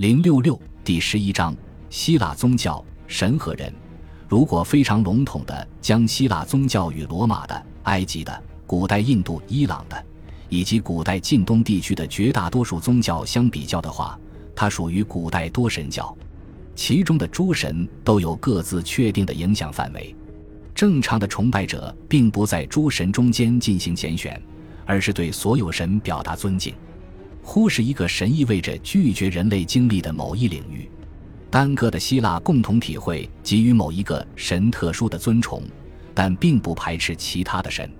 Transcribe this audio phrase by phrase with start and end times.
[0.00, 1.54] 零六六第十一章：
[1.90, 3.70] 希腊宗教神和人。
[4.30, 10.04] 如果非常笼统地将希腊宗教与罗马的、埃及的、古代印度、伊朗的，
[10.48, 14.18] 以及古代近东地区的绝大多数宗教相比较的话，
[14.56, 16.16] 它属于古代多神教。
[16.74, 20.16] 其中的诸神都有各自确定的影响范围。
[20.74, 24.42] 正常的崇拜者并不在诸神中间进行拣选，
[24.86, 26.74] 而是对所有神表达尊敬。
[27.42, 30.88] 忽视一个神意味着拒绝人类经历的某一领域。
[31.50, 35.62] 单个的希腊共同体会给予某一个神特殊的尊崇，
[36.14, 37.90] 但并不排斥其他的神。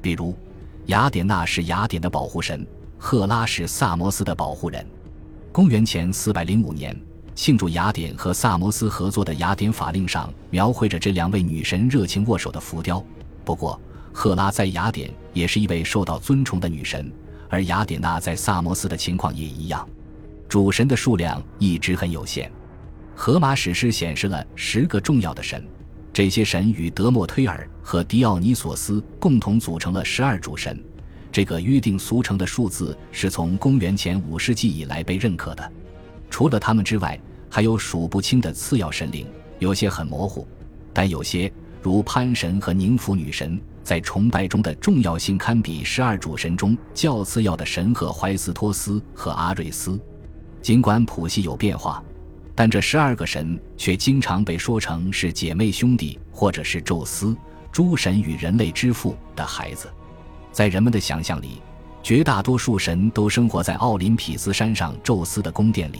[0.00, 0.36] 比如，
[0.86, 2.64] 雅典娜是雅典的保护神，
[2.98, 4.86] 赫拉是萨摩斯的保护人。
[5.50, 6.96] 公元前四百零五年，
[7.34, 13.04] 庆祝雅典和萨摩斯合作的雅典法令上描绘着这两位女神热情握手的浮雕。
[13.44, 13.80] 不过，
[14.12, 17.10] 赫拉在雅典也是一位受到尊崇的女神。
[17.54, 19.88] 而雅典娜在萨摩斯的情况也一样，
[20.48, 22.50] 主神的数量一直很有限。
[23.14, 25.64] 荷马史诗显示了十个重要的神，
[26.12, 30.82] 这些神与德莫忒尔和狄奥尼索斯共同组成了十二主神。
[31.30, 35.72] 这个约定俗成的数字是从公元前五世纪以来被认可的。
[36.28, 37.16] 除了他们之外，
[37.48, 39.28] 还有数不清的次要神灵，
[39.60, 40.44] 有些很模糊，
[40.92, 43.60] 但有些如潘神和宁芙女神。
[43.84, 50.00] 在崇拜中的重要性堪比十二主神中较次要的神赫淮斯托斯和阿瑞斯。
[50.62, 52.02] 尽管谱系有变化，
[52.54, 57.36] 但这十二个神却经常被说成是姐妹兄弟，或者是宙斯
[57.70, 59.86] 诸神与人类之父的孩子。
[60.50, 61.60] 在人们的想象里，
[62.02, 65.98] 绝大多数神都生活在奥林匹斯山上宙斯的宫殿里。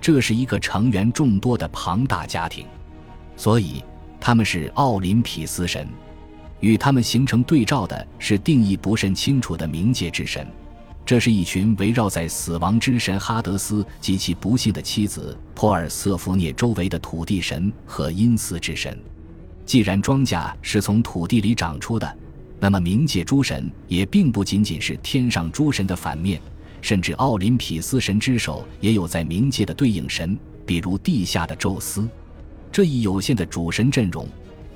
[0.00, 2.64] 这是一个成员众多的庞大家庭，
[3.36, 3.82] 所以
[4.20, 5.88] 他们是奥林匹斯神。
[6.60, 10.46] 与他们形成对照的是定义不甚清楚的冥界之神，
[11.04, 18.96] 这是一群围绕在死亡之神哈德斯及其不幸的妻子珀尔瑟福涅周围的土地神和阴司之神。
[19.64, 22.18] 既然庄稼是从土地里长出的，
[22.58, 26.40] 那么冥界诸神也并不仅仅是天上诸神的反面，
[26.82, 32.08] 甚至奥林匹斯神之手也有在冥界的对应神，比如地下的宙斯。
[32.72, 34.28] 这一有限的主神阵容。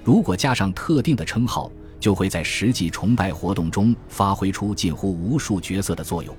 [0.04, 6.36] 如果加上特定的称号，就会在实际崇拜活动中发挥出近乎无数角色的作用。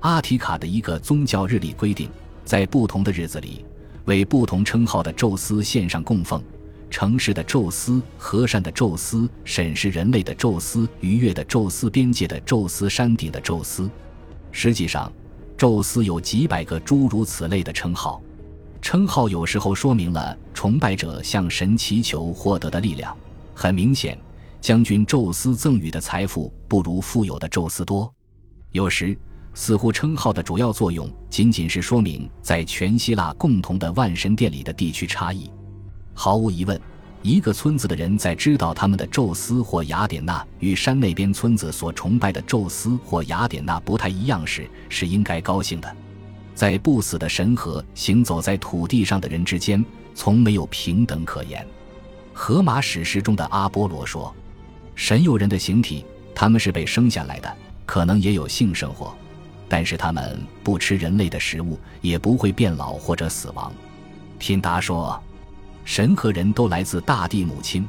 [0.00, 2.08] 阿提卡的一个宗教日历规定，
[2.44, 3.64] 在不同的日子里，
[4.04, 6.40] 为不同称号的宙斯献上供奉：
[6.90, 13.90] 城市的宙斯、和善的宙斯、审视人类的宙斯、愉悦的宙斯、边界的宙斯、山顶的宙斯。
[14.52, 15.12] 实际上，
[15.56, 18.22] 宙斯有几百个诸如此类的称号。
[18.82, 23.16] 称号有时候说明了崇拜者向神祈求获得的力量。
[23.54, 24.18] 很明显，
[24.60, 28.12] 将军宙斯赠予的财富不如富有的宙斯多。
[28.72, 29.16] 有时，
[29.54, 35.48] 似乎称号的主要作用仅仅是说明在全希腊共同的万神殿里的地区差异。
[36.12, 36.78] 毫无疑问，
[37.22, 45.96] 一个村子的人在知道他们的宙斯或雅典娜与山那边村子所崇拜的宙斯或雅典娜不太一样时，是应该高兴的。
[46.54, 51.66] 在不死的神和行走在土地上的人之间，从没有平等可言。
[52.32, 54.34] 荷马史诗中的阿波罗说
[54.94, 56.04] ：“神有人的形体，
[56.34, 59.14] 他们是被生下来的，可能也有性生活，
[59.68, 63.72] 但是他们不吃人类的食物，也不会变老或者死亡。”
[64.38, 65.20] 品达说
[65.84, 67.86] ：“神和人都来自大地母亲，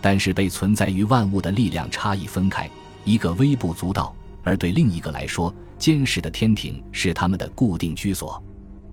[0.00, 2.70] 但是被存在于万物的力量差异分开，
[3.04, 8.42] 一个微不足道，而对另一个来说。”坚实的天庭是他们的固定居所，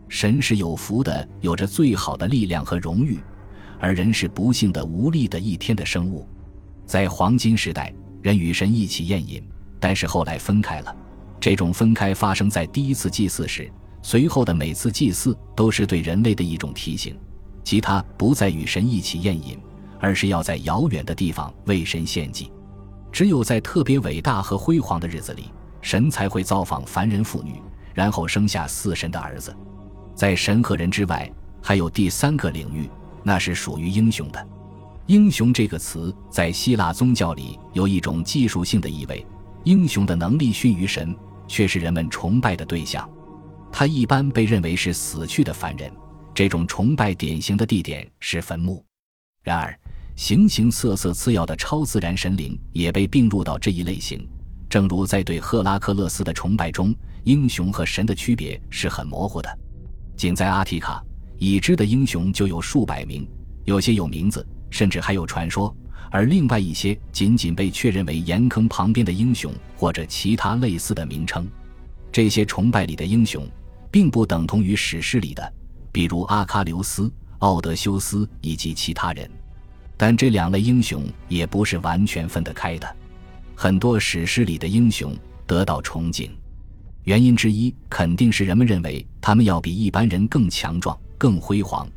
[0.07, 3.19] 神是有福的，有着最好的力量和荣誉，
[3.79, 6.27] 而人是不幸的、无力的一天的生物。
[6.85, 9.41] 在黄金时代，人与神一起宴饮，
[9.79, 10.95] 但是后来分开了。
[11.39, 13.71] 这种分开发生在第一次祭祀时，
[14.01, 17.17] 随后的每次祭祀都是对人类的一种提醒，
[17.63, 19.57] 即他不再与神一起宴饮，
[19.99, 22.51] 而是要在遥远的地方为神献祭。
[23.11, 25.45] 只有在特别伟大和辉煌的日子里。
[25.83, 27.61] 神才会造访凡人妇女，
[27.93, 29.55] 然后生下四神的儿子。
[30.15, 32.89] 在神和人之外，还有第三个领域，
[33.21, 34.47] 那是属于英雄的。
[35.07, 39.23] 英雄这个词在希腊宗教里有一种技术性的意味。
[39.65, 41.15] 英雄的能力逊于神，
[41.47, 43.07] 却是人们崇拜的对象。
[43.71, 45.91] 他一般被认为是死去的凡人。
[46.33, 48.83] 这种崇拜典型的地点是坟墓。
[49.43, 49.77] 然而，
[50.15, 54.27] 形形色色次要的超自然神灵也被并入到这一类型。
[54.73, 59.59] 正如在对赫拉克勒斯的崇拜中，英雄和神的区别是很模糊的。
[60.17, 60.99] 仅在阿提卡，
[61.37, 63.23] 已知的英雄就有数百名，
[63.65, 65.71] 有些有名字，甚至还有传说；
[66.09, 71.47] 而另外一些仅仅被确认为岩坑旁边的英雄或者其他类似的名称。
[72.11, 73.47] 这些崇拜里的英雄，
[73.91, 75.53] 并不等同于史诗里的，
[75.91, 79.29] 比如阿喀琉斯、奥德修斯以及其他人。
[79.95, 82.95] 但这两类英雄也不是完全分得开的。
[83.55, 85.15] 很多史诗里的英雄
[85.45, 86.31] 得到崇敬，
[87.03, 91.87] 原因之一肯定是人们认为他们要比一般人更强壮、更辉煌。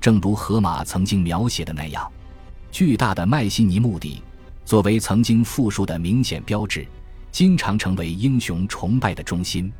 [0.00, 2.10] 正如荷马曾经描写的那样，
[2.70, 4.22] 巨大的迈锡尼墓地
[4.64, 6.86] 作为曾经富庶的明显标志，
[7.32, 9.72] 经常成为英雄崇拜的中心。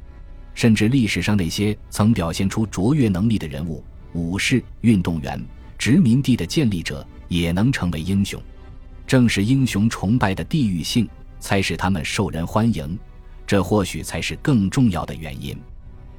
[0.54, 3.84] 甚至历史上那些曾表现出卓越能力的人物、
[4.14, 5.40] 武士、运动员、
[5.76, 8.40] 殖民地的建立者，也能成为英雄。
[9.06, 11.06] 正是英雄崇拜的地域性，
[11.46, 12.98] 才使他们受人欢迎。
[13.46, 15.56] 这或许才是更重要的原因。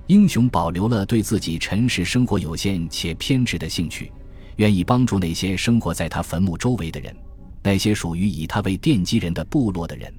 [0.07, 4.09] 英雄保留了对自己尘世生活有限且偏执的兴趣，
[4.55, 7.13] 愿意帮助那些生活在他坟墓周围的人，
[7.61, 10.09] 那些属于以他为奠基人的部落的人。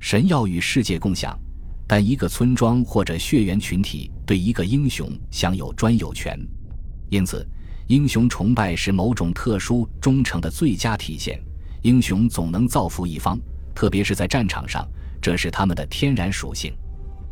[0.00, 1.38] 神要与世界共享。
[1.86, 6.38] 但一个村庄或者血缘群体对一个英雄享有专有权，
[7.10, 7.46] 因此，
[7.86, 11.38] 英雄崇拜是某种特殊忠诚的最佳体现。
[11.82, 13.38] 英雄总能造福一方，
[13.78, 14.84] 特别是在战场上，
[15.22, 16.74] 这是他们的天然属性。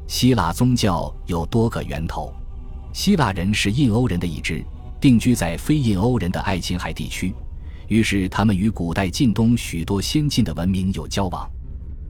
[0.06, 2.32] 希腊宗教有多个源头，
[2.92, 4.64] 希腊人是印欧人的一支，
[5.00, 7.34] 定居在非印欧人的爱琴海地区，
[7.88, 11.50] 于是他们与古代近东许多先进的文明有交往。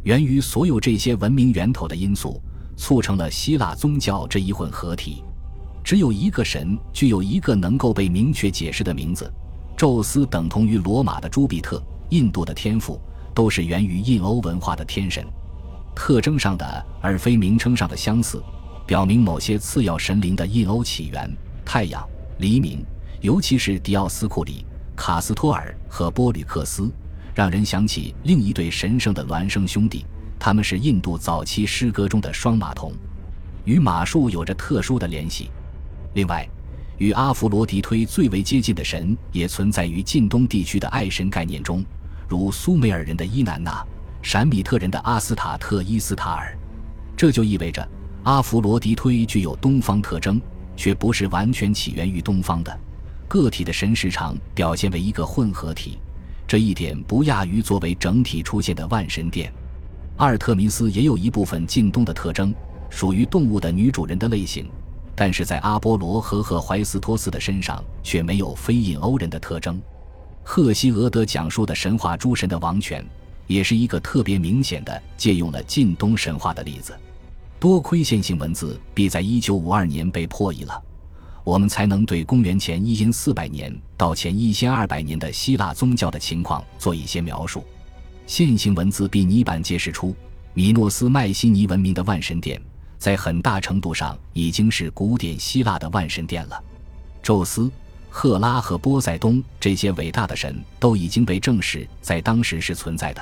[0.03, 2.39] 源于所有这些文明源头的因素，
[2.77, 5.25] 促成了希腊宗教这一混合体。
[5.82, 9.32] 只有一个神具有一个能够被明确解释的名字，
[9.79, 13.00] 宙斯等同于罗马的朱庇特，印度的天赋，
[13.37, 15.23] 都是源于印欧文化的天神。
[15.94, 18.43] 特征上的而非名称上的相似，
[18.87, 21.31] 表明某些次要神灵的印欧起源：
[21.62, 22.03] 太阳、
[22.38, 22.83] 黎明，
[23.21, 24.65] 尤其是迪奥斯库里、
[24.97, 26.91] 卡斯托尔和波吕克斯。
[27.35, 30.06] 让人想起另一对神圣的孪生兄弟，
[30.39, 32.91] 他们是印度早期诗歌中的双马童，
[33.67, 35.50] 与马术有着特殊的联系。
[36.15, 36.49] 另外，
[36.97, 41.85] 与阿弗罗狄忒最为接近的神也存在于近东地区的爱神概念中，
[42.28, 43.84] 如苏美尔人的伊南娜、
[44.23, 46.56] 闪米特人的阿斯塔特伊斯塔尔。
[47.17, 47.87] 这就意味着
[48.25, 50.40] 阿弗罗狄忒具有东方特征，
[50.76, 52.78] 却不是完全起源于东方的
[53.28, 55.99] 个体的神时常表现为一个混合体。
[56.46, 59.52] 这一点不亚于作为整体出现的万神殿。
[60.17, 62.55] 阿尔特弥斯也有一部分近东的特征，
[62.88, 64.70] 属于动物的女主人的类型，
[65.14, 69.81] 但是在阿波罗和赫淮斯托斯的身上却没有非印欧人的特征。
[70.48, 73.04] 赫西俄德讲述的神话诸神的王权，
[73.48, 76.96] 也是一个特别明显的借用了近东神话的例子。
[77.58, 80.81] 多亏线性文字必在一九五二年被破译了。
[81.43, 87.64] 我们才能对公元前一因四百年到前一千二百年的希腊宗教的情况做一些描述。
[88.25, 90.14] 线性文字比泥板揭示出，
[90.54, 92.62] 米诺斯迈锡尼文明的万神殿
[92.98, 96.62] 在很大程度上已经是古典希腊的万神殿了。
[97.20, 97.69] 宙斯、
[98.19, 103.21] 赫拉和波塞冬这些伟大的神都已经被证实在当时是存在的。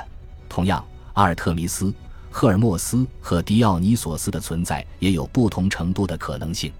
[0.48, 1.92] 同样，阿尔特弥斯、
[2.30, 6.72] 赫尔墨斯和狄奥尼索斯的存在也有不同程度的可能性。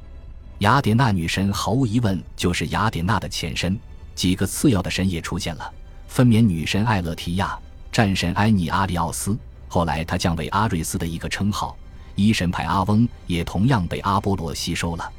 [0.59, 3.77] 雅典娜女神毫无疑问就是雅典娜的前身，
[4.15, 5.69] 几个次要的神也出现了：
[6.07, 7.59] 分娩女神艾勒提亚、
[7.91, 11.77] 战神埃尼阿里奥斯，后来他降为阿瑞斯的一个称号；
[12.15, 15.13] 一神派阿翁也同样被阿波罗吸收了。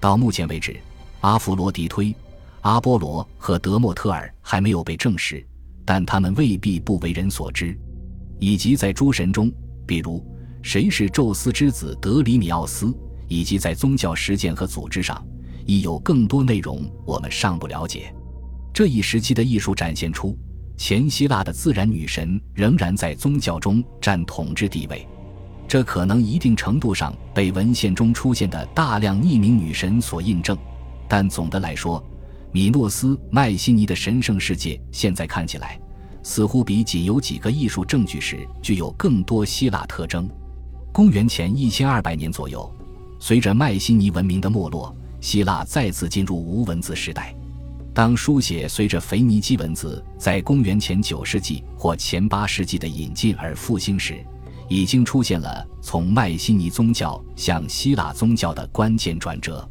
[0.00, 0.76] 到目前为止，
[1.20, 2.12] 阿弗罗狄忒、
[2.62, 5.46] 阿波罗和德莫特尔还没有被证实，
[5.84, 7.78] 但他们未必不为人所知。
[8.40, 9.52] 以及在诸神中，
[9.86, 10.24] 比如
[10.62, 12.92] 谁是宙斯之子德里米奥斯。
[13.28, 15.24] 以及在宗教实践和组织上，
[15.64, 18.14] 亦有更多内容我们尚不了解。
[18.74, 20.36] 这一时期的艺术展现出，
[20.76, 25.08] 前希腊的自然女神仍然在宗教中占统治地位。
[25.66, 30.54] 这可能一定程度上被文献中出现的大量匿名女神所印证。
[31.08, 32.04] 但总的来说，
[32.52, 35.80] 米诺斯迈锡尼的神圣世界现在看起来，
[36.22, 40.28] 似乎比仅有几个艺术证据时具有更多希腊特征。
[40.92, 42.70] 公元前一千二百年左右。
[43.18, 47.34] 随着迈锡尼文明的没落，希腊再次进入无文字时代。
[47.94, 54.22] 当书写随着腓尼基文字在公元前九世纪或前八世纪的引进而复兴时，
[54.68, 59.66] 已经出现了从迈锡尼宗教向希腊宗教的关键转折。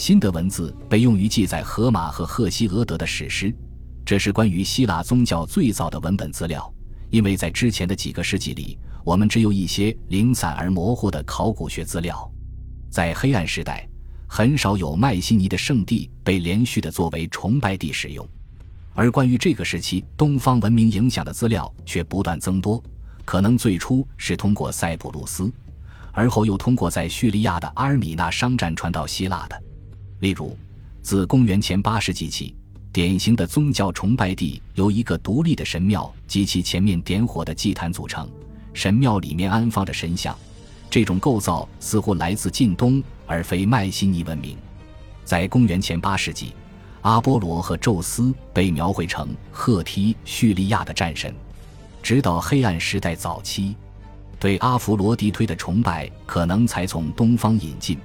[0.00, 3.54] 新的文字被用于记载荷马和赫西俄德的史诗，
[4.02, 6.72] 这是关于希腊宗教最早的文本资料。
[7.10, 12.32] 因为在之前的几个世纪里，我们只有一些零散而模糊的考古学资料。
[12.88, 13.86] 在黑暗时代，
[14.26, 18.26] 很少有迈锡尼的圣地被连续的作为崇拜地使用，
[18.94, 22.82] 而关于这个时期东方文明影响的资料却不断增多。
[23.26, 25.52] 可能最初是通过塞浦路斯，
[26.10, 29.62] 而后又通过在叙利亚的阿尔米纳商战传到希腊的。
[30.20, 30.56] 例如，
[31.02, 32.54] 自公元前八世纪起，
[32.92, 38.28] 典型的宗教崇拜地由一个独立的神庙及其前面点火的祭坛组成，
[38.74, 40.36] 神庙里面安放着神像。
[40.90, 44.56] 这种构造似乎来自近东，而非迈锡尼文明。
[45.24, 46.52] 在公元前八世纪，
[47.02, 51.34] 阿波罗和宙斯被描绘成赫梯叙利亚的战神。
[52.02, 53.76] 直到黑暗时代早期，
[54.38, 57.98] 对阿弗罗狄忒的崇拜可能才从东方引进，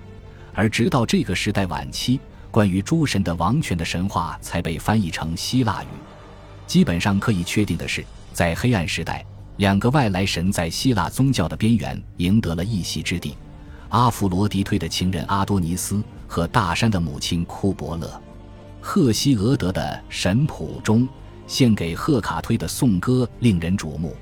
[0.55, 2.19] 而直到这个时代晚期，
[2.49, 5.87] 关于诸神的王权的神话才被翻译成希腊语。
[6.65, 9.23] 基本上可以确定的是，在黑暗时代。
[9.57, 13.37] 两个外来神在希腊宗教的边缘赢得了一席之地：
[13.87, 18.21] 阿弗罗狄忒的情人阿多尼斯和大山的母亲库伯勒。
[18.81, 21.07] 赫西俄德的神谱中
[21.47, 24.13] 献给赫卡忒的颂歌令人瞩目。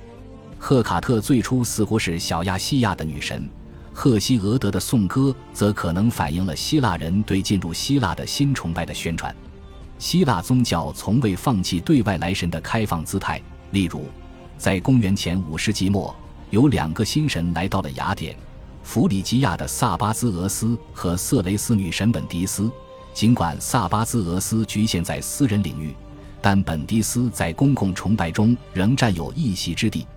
[0.60, 3.50] 赫卡特最初似乎是小亚细亚的女神，
[3.94, 9.34] 赫西俄德的颂歌则可能反映了希腊人对进入希腊的新崇拜的宣传。
[10.00, 14.06] 希腊宗教从未放弃对外来神的开放姿态，例如。
[14.58, 16.16] 在公元前五世纪末，
[16.50, 18.36] 有两个新神来到了雅典：
[18.82, 22.72] 弗里吉亚的萨巴兹俄斯和色雷斯女神本迪斯。
[23.14, 25.94] 尽管萨巴兹俄斯局限在私人领域，
[26.42, 30.08] 但本迪斯在公共崇拜中仍占有一席之地。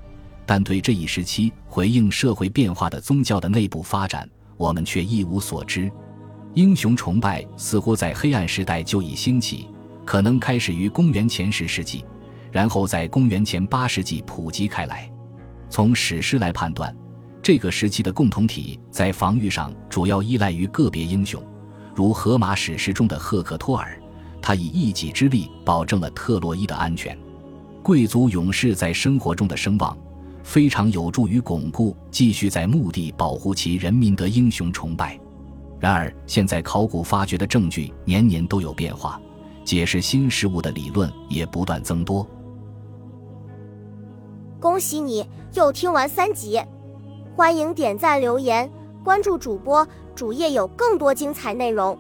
[0.47, 5.91] 但对这一时期回应社会变化的宗教的内部发展，我们却一无所知。
[6.55, 9.69] 英雄崇拜似乎在黑暗时代就已兴起，
[10.05, 12.05] 可能开始于公元前十世纪。
[12.53, 15.11] 然后在公元前八世纪普及开来。
[15.69, 16.97] 从史诗来判断，
[17.43, 21.43] 这个时期的共同体在防御上主要依赖于个别英雄，
[21.95, 24.01] 如荷马史诗中的赫克托尔，
[24.41, 27.19] 他以一己之力保证了特洛伊的安全。
[27.83, 29.95] 贵族勇士在生活中的声望，
[30.47, 35.19] 非常有助于巩固继续在墓地保护其人民的英雄崇拜。
[35.81, 39.21] 然而，现在考古发掘的证据年年都有变化，
[39.65, 42.25] 解释新事物的理论也不断增多。
[44.61, 46.63] 恭喜你又听完三集，
[47.35, 48.71] 欢迎点赞、留言、
[49.03, 51.99] 关注主播，主页有更多精彩内容。